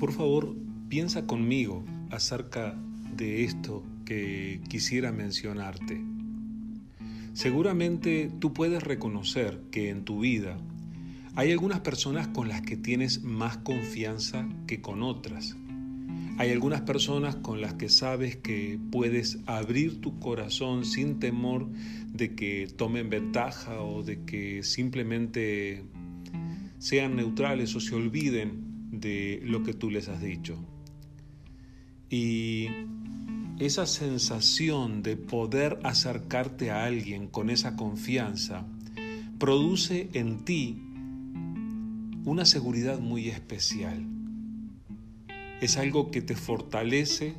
Por 0.00 0.12
favor, 0.12 0.56
piensa 0.88 1.26
conmigo 1.26 1.84
acerca 2.10 2.74
de 3.14 3.44
esto 3.44 3.84
que 4.06 4.62
quisiera 4.66 5.12
mencionarte. 5.12 6.00
Seguramente 7.34 8.30
tú 8.40 8.54
puedes 8.54 8.82
reconocer 8.82 9.60
que 9.70 9.90
en 9.90 10.06
tu 10.06 10.20
vida 10.20 10.56
hay 11.34 11.52
algunas 11.52 11.80
personas 11.80 12.28
con 12.28 12.48
las 12.48 12.62
que 12.62 12.78
tienes 12.78 13.22
más 13.24 13.58
confianza 13.58 14.48
que 14.66 14.80
con 14.80 15.02
otras. 15.02 15.58
Hay 16.38 16.50
algunas 16.50 16.80
personas 16.80 17.36
con 17.36 17.60
las 17.60 17.74
que 17.74 17.90
sabes 17.90 18.36
que 18.36 18.80
puedes 18.90 19.38
abrir 19.44 20.00
tu 20.00 20.18
corazón 20.18 20.86
sin 20.86 21.18
temor 21.18 21.68
de 22.10 22.34
que 22.34 22.68
tomen 22.74 23.10
ventaja 23.10 23.82
o 23.82 24.02
de 24.02 24.24
que 24.24 24.62
simplemente 24.62 25.84
sean 26.78 27.16
neutrales 27.16 27.76
o 27.76 27.80
se 27.80 27.94
olviden 27.94 28.69
de 28.90 29.40
lo 29.44 29.62
que 29.62 29.74
tú 29.74 29.90
les 29.90 30.08
has 30.08 30.20
dicho. 30.20 30.56
Y 32.08 32.68
esa 33.58 33.86
sensación 33.86 35.02
de 35.02 35.16
poder 35.16 35.78
acercarte 35.84 36.70
a 36.70 36.84
alguien 36.84 37.28
con 37.28 37.50
esa 37.50 37.76
confianza 37.76 38.66
produce 39.38 40.08
en 40.14 40.44
ti 40.44 40.82
una 42.24 42.44
seguridad 42.44 42.98
muy 42.98 43.28
especial. 43.28 44.06
Es 45.60 45.76
algo 45.76 46.10
que 46.10 46.22
te 46.22 46.34
fortalece 46.34 47.34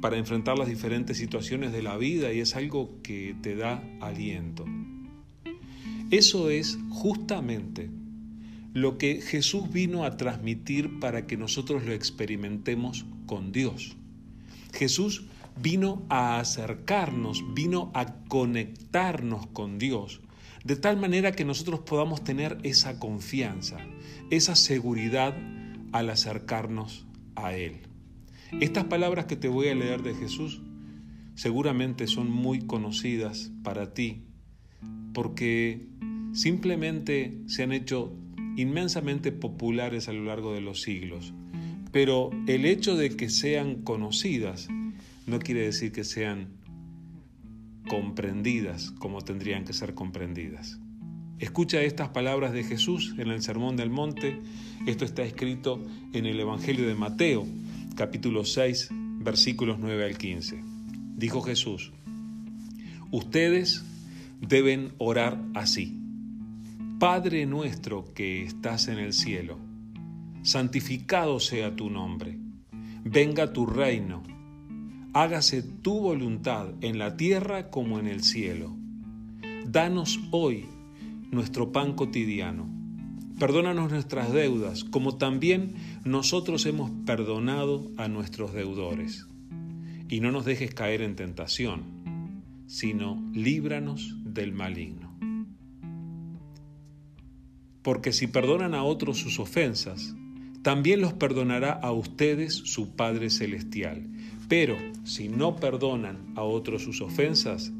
para 0.00 0.18
enfrentar 0.18 0.58
las 0.58 0.68
diferentes 0.68 1.16
situaciones 1.16 1.72
de 1.72 1.82
la 1.82 1.96
vida 1.96 2.32
y 2.32 2.40
es 2.40 2.56
algo 2.56 3.00
que 3.02 3.34
te 3.40 3.56
da 3.56 3.82
aliento. 4.00 4.64
Eso 6.10 6.50
es 6.50 6.78
justamente 6.90 7.90
lo 8.74 8.98
que 8.98 9.22
Jesús 9.22 9.70
vino 9.72 10.04
a 10.04 10.16
transmitir 10.16 10.98
para 10.98 11.26
que 11.26 11.36
nosotros 11.36 11.84
lo 11.84 11.92
experimentemos 11.92 13.06
con 13.24 13.52
Dios. 13.52 13.96
Jesús 14.72 15.26
vino 15.62 16.04
a 16.08 16.40
acercarnos, 16.40 17.54
vino 17.54 17.92
a 17.94 18.16
conectarnos 18.28 19.46
con 19.46 19.78
Dios, 19.78 20.20
de 20.64 20.74
tal 20.74 20.96
manera 20.96 21.32
que 21.32 21.44
nosotros 21.44 21.80
podamos 21.80 22.24
tener 22.24 22.58
esa 22.64 22.98
confianza, 22.98 23.78
esa 24.30 24.56
seguridad 24.56 25.36
al 25.92 26.10
acercarnos 26.10 27.06
a 27.36 27.54
Él. 27.54 27.78
Estas 28.60 28.84
palabras 28.84 29.26
que 29.26 29.36
te 29.36 29.46
voy 29.46 29.68
a 29.68 29.74
leer 29.76 30.02
de 30.02 30.14
Jesús 30.14 30.60
seguramente 31.36 32.08
son 32.08 32.28
muy 32.28 32.66
conocidas 32.66 33.52
para 33.62 33.94
ti, 33.94 34.24
porque 35.12 35.86
simplemente 36.32 37.38
se 37.46 37.62
han 37.62 37.70
hecho 37.70 38.16
inmensamente 38.56 39.32
populares 39.32 40.08
a 40.08 40.12
lo 40.12 40.24
largo 40.24 40.52
de 40.52 40.60
los 40.60 40.82
siglos. 40.82 41.32
Pero 41.92 42.30
el 42.46 42.66
hecho 42.66 42.96
de 42.96 43.10
que 43.16 43.28
sean 43.28 43.82
conocidas 43.82 44.68
no 45.26 45.38
quiere 45.38 45.62
decir 45.62 45.92
que 45.92 46.04
sean 46.04 46.48
comprendidas 47.88 48.90
como 48.92 49.22
tendrían 49.22 49.64
que 49.64 49.72
ser 49.72 49.94
comprendidas. 49.94 50.78
Escucha 51.38 51.82
estas 51.82 52.08
palabras 52.10 52.52
de 52.52 52.64
Jesús 52.64 53.14
en 53.18 53.28
el 53.28 53.42
Sermón 53.42 53.76
del 53.76 53.90
Monte. 53.90 54.38
Esto 54.86 55.04
está 55.04 55.22
escrito 55.22 55.84
en 56.12 56.26
el 56.26 56.38
Evangelio 56.38 56.86
de 56.86 56.94
Mateo, 56.94 57.46
capítulo 57.96 58.44
6, 58.44 58.88
versículos 59.20 59.78
9 59.78 60.04
al 60.04 60.16
15. 60.16 60.62
Dijo 61.16 61.42
Jesús, 61.42 61.92
ustedes 63.10 63.84
deben 64.40 64.92
orar 64.98 65.40
así. 65.54 66.03
Padre 66.98 67.44
nuestro 67.44 68.14
que 68.14 68.44
estás 68.44 68.86
en 68.86 68.98
el 68.98 69.12
cielo, 69.12 69.58
santificado 70.42 71.40
sea 71.40 71.74
tu 71.74 71.90
nombre, 71.90 72.38
venga 73.02 73.52
tu 73.52 73.66
reino, 73.66 74.22
hágase 75.12 75.64
tu 75.64 76.00
voluntad 76.00 76.68
en 76.82 76.98
la 76.98 77.16
tierra 77.16 77.68
como 77.68 77.98
en 77.98 78.06
el 78.06 78.22
cielo. 78.22 78.76
Danos 79.66 80.20
hoy 80.30 80.66
nuestro 81.32 81.72
pan 81.72 81.94
cotidiano. 81.94 82.70
Perdónanos 83.40 83.90
nuestras 83.90 84.32
deudas, 84.32 84.84
como 84.84 85.16
también 85.16 85.74
nosotros 86.04 86.64
hemos 86.64 86.92
perdonado 87.04 87.90
a 87.96 88.06
nuestros 88.06 88.54
deudores. 88.54 89.26
Y 90.08 90.20
no 90.20 90.30
nos 90.30 90.44
dejes 90.44 90.72
caer 90.72 91.02
en 91.02 91.16
tentación, 91.16 91.82
sino 92.68 93.20
líbranos 93.32 94.14
del 94.24 94.52
maligno 94.52 95.03
porque 97.84 98.14
si 98.14 98.26
perdonan 98.26 98.74
a 98.74 98.82
otros 98.82 99.18
sus 99.18 99.38
ofensas, 99.38 100.16
también 100.62 101.02
los 101.02 101.12
perdonará 101.12 101.70
a 101.70 101.92
ustedes 101.92 102.54
su 102.54 102.96
Padre 102.96 103.28
Celestial. 103.28 104.08
Pero 104.48 104.76
si 105.04 105.28
no 105.28 105.56
perdonan 105.56 106.32
a 106.34 106.42
otros 106.42 106.82
sus 106.82 107.02
ofensas, 107.02 107.72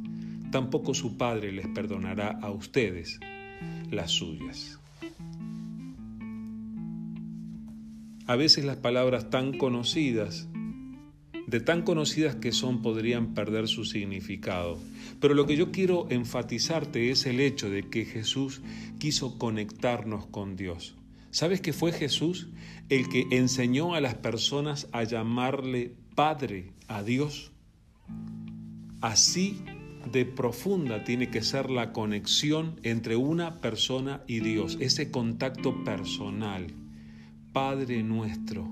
tampoco 0.53 0.92
su 0.92 1.16
Padre 1.16 1.53
les 1.53 1.66
perdonará 1.69 2.38
a 2.42 2.50
ustedes 2.50 3.19
las 3.91 4.10
suyas. 4.10 4.78
A 8.26 8.36
veces 8.36 8.66
las 8.66 8.76
palabras 8.76 9.31
tan 9.31 9.56
conocidas 9.56 10.48
de 11.47 11.60
tan 11.60 11.82
conocidas 11.82 12.37
que 12.37 12.53
son 12.53 12.82
podrían 12.82 13.34
perder 13.34 13.69
su 13.69 13.84
significado. 13.84 14.78
Pero 15.21 15.34
lo 15.34 15.47
que 15.47 15.56
yo 15.56 15.71
quiero 15.72 16.06
enfatizarte 16.10 17.10
es 17.10 17.27
el 17.27 17.41
hecho 17.41 17.71
de 17.71 17.88
que 17.88 18.05
Jesús 18.05 18.62
quiso 18.99 19.38
conectarnos 19.38 20.27
con 20.27 20.56
Dios. 20.56 20.97
¿Sabes 21.31 21.60
que 21.60 21.72
fue 21.72 21.93
Jesús 21.93 22.49
el 22.88 23.09
que 23.09 23.27
enseñó 23.31 23.94
a 23.94 24.00
las 24.00 24.15
personas 24.15 24.88
a 24.93 25.03
llamarle 25.04 25.94
Padre 26.15 26.72
a 26.87 27.03
Dios? 27.03 27.50
Así 29.00 29.59
de 30.12 30.25
profunda 30.25 31.04
tiene 31.04 31.31
que 31.31 31.43
ser 31.43 31.71
la 31.71 31.93
conexión 31.93 32.78
entre 32.83 33.16
una 33.16 33.60
persona 33.60 34.22
y 34.27 34.41
Dios, 34.41 34.77
ese 34.81 35.10
contacto 35.10 35.83
personal. 35.83 36.69
Padre 37.53 38.03
nuestro, 38.03 38.69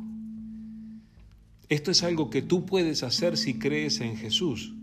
esto 1.72 1.91
es 1.91 2.03
algo 2.03 2.28
que 2.28 2.43
tú 2.43 2.66
puedes 2.66 3.03
hacer 3.03 3.38
si 3.38 3.55
crees 3.59 4.03
en 4.03 4.16
Jesús. 4.19 4.75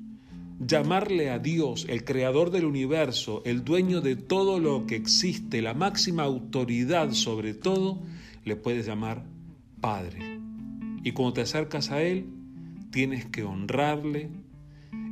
Llamarle 0.59 1.29
a 1.29 1.37
Dios, 1.37 1.85
el 1.87 2.03
creador 2.03 2.49
del 2.49 2.65
universo, 2.65 3.43
el 3.45 3.63
dueño 3.63 4.01
de 4.01 4.15
todo 4.15 4.59
lo 4.59 4.87
que 4.87 4.95
existe, 4.95 5.61
la 5.61 5.75
máxima 5.75 6.23
autoridad 6.23 7.11
sobre 7.11 7.53
todo, 7.53 8.01
le 8.43 8.55
puedes 8.55 8.87
llamar 8.87 9.23
Padre. 9.79 10.39
Y 11.03 11.11
cuando 11.11 11.33
te 11.33 11.41
acercas 11.41 11.91
a 11.91 12.01
Él, 12.01 12.25
tienes 12.91 13.25
que 13.25 13.43
honrarle 13.43 14.31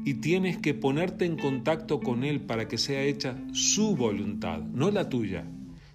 y 0.03 0.15
tienes 0.15 0.57
que 0.57 0.73
ponerte 0.73 1.25
en 1.25 1.37
contacto 1.37 1.99
con 1.99 2.23
Él 2.23 2.41
para 2.41 2.67
que 2.67 2.79
sea 2.79 3.03
hecha 3.03 3.37
su 3.53 3.95
voluntad, 3.95 4.61
no 4.61 4.89
la 4.89 5.09
tuya, 5.09 5.45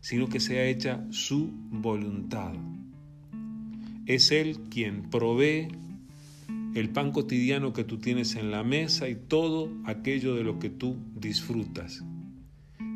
sino 0.00 0.28
que 0.28 0.38
sea 0.38 0.64
hecha 0.64 1.04
su 1.10 1.50
voluntad. 1.70 2.54
Es 4.06 4.32
Él 4.32 4.58
quien 4.68 5.10
provee 5.10 5.68
el 6.74 6.88
pan 6.90 7.12
cotidiano 7.12 7.72
que 7.72 7.84
tú 7.84 7.98
tienes 7.98 8.34
en 8.34 8.50
la 8.50 8.64
mesa 8.64 9.08
y 9.08 9.14
todo 9.14 9.70
aquello 9.84 10.34
de 10.34 10.42
lo 10.42 10.58
que 10.58 10.70
tú 10.70 10.96
disfrutas. 11.14 12.02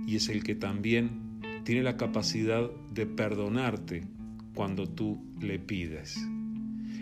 Y 0.06 0.16
es 0.16 0.28
el 0.28 0.42
que 0.42 0.54
también 0.54 1.40
tiene 1.64 1.82
la 1.82 1.96
capacidad 1.96 2.70
de 2.92 3.06
perdonarte 3.06 4.06
cuando 4.54 4.88
tú 4.88 5.22
le 5.40 5.58
pides. 5.58 6.16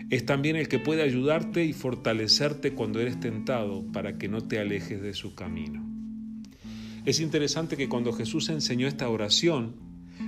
Es 0.09 0.25
también 0.25 0.55
el 0.55 0.67
que 0.67 0.79
puede 0.79 1.01
ayudarte 1.01 1.65
y 1.65 1.73
fortalecerte 1.73 2.73
cuando 2.73 2.99
eres 2.99 3.19
tentado 3.19 3.83
para 3.91 4.17
que 4.17 4.27
no 4.27 4.41
te 4.41 4.59
alejes 4.59 5.01
de 5.01 5.13
su 5.13 5.33
camino. 5.33 5.83
Es 7.05 7.19
interesante 7.19 7.77
que 7.77 7.89
cuando 7.89 8.13
Jesús 8.13 8.49
enseñó 8.49 8.87
esta 8.87 9.09
oración, 9.09 9.75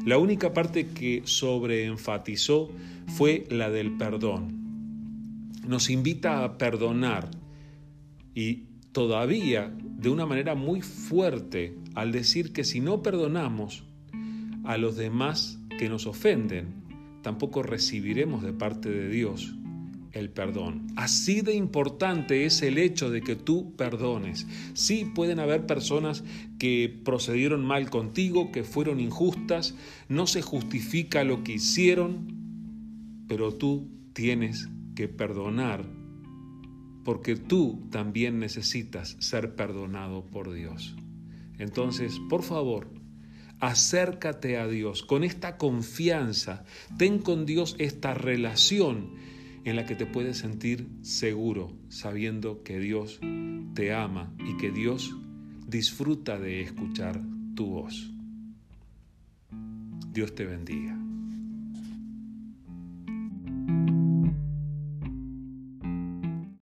la 0.06 0.18
única 0.18 0.54
parte 0.54 0.88
que 0.88 1.22
sobreenfatizó 1.26 2.70
fue 3.08 3.46
la 3.50 3.70
del 3.70 3.98
perdón. 3.98 5.52
Nos 5.68 5.90
invita 5.90 6.44
a 6.44 6.58
perdonar 6.58 7.30
y 8.34 8.68
todavía 8.92 9.74
de 9.80 10.10
una 10.10 10.26
manera 10.26 10.56
muy 10.56 10.82
fuerte 10.82 11.76
al 11.96 12.12
decir 12.12 12.54
que 12.54 12.64
si 12.64 12.80
no 12.80 13.02
perdonamos 13.02 13.84
a 14.64 14.78
los 14.78 14.96
demás 14.96 15.60
que 15.78 15.90
nos 15.90 16.08
ofenden, 16.08 16.84
tampoco 17.22 17.64
recibiremos 17.64 18.44
de 18.44 18.54
parte 18.54 18.90
de 18.90 19.10
Dios 19.10 19.54
el 20.12 20.30
perdón. 20.30 20.88
Así 20.96 21.42
de 21.42 21.54
importante 21.54 22.46
es 22.46 22.62
el 22.62 22.78
hecho 22.78 23.10
de 23.10 23.22
que 23.22 23.36
tú 23.36 23.76
perdones. 23.76 24.48
Sí 24.74 25.06
pueden 25.06 25.40
haber 25.40 25.66
personas 25.66 26.24
que 26.60 27.02
procedieron 27.04 27.66
mal 27.66 27.90
contigo, 27.90 28.52
que 28.52 28.64
fueron 28.64 29.00
injustas, 29.00 29.76
no 30.10 30.28
se 30.28 30.42
justifica 30.42 31.24
lo 31.24 31.44
que 31.44 31.54
hicieron, 31.54 33.26
pero 33.28 33.54
tú 33.54 33.90
tienes 34.14 34.70
que 34.96 35.08
perdonar 35.08 35.86
porque 37.04 37.36
tú 37.36 37.88
también 37.90 38.40
necesitas 38.40 39.16
ser 39.20 39.56
perdonado 39.56 40.26
por 40.26 40.52
Dios. 40.52 40.96
Entonces, 41.58 42.20
por 42.30 42.44
favor, 42.44 42.98
Acércate 43.60 44.58
a 44.58 44.68
Dios 44.68 45.02
con 45.02 45.24
esta 45.24 45.58
confianza. 45.58 46.64
Ten 46.98 47.18
con 47.18 47.46
Dios 47.46 47.76
esta 47.80 48.14
relación 48.14 49.16
en 49.70 49.76
la 49.76 49.86
que 49.86 49.96
te 49.96 50.06
puedes 50.06 50.38
sentir 50.38 50.88
seguro, 51.02 51.78
sabiendo 51.90 52.64
que 52.64 52.80
Dios 52.80 53.20
te 53.74 53.94
ama 53.94 54.34
y 54.40 54.56
que 54.56 54.72
Dios 54.72 55.14
disfruta 55.68 56.40
de 56.40 56.62
escuchar 56.62 57.22
tu 57.54 57.66
voz. 57.66 58.14
Dios 60.14 60.34
te 60.36 60.46
bendiga. 60.46 61.07